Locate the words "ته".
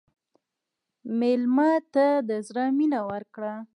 1.93-2.07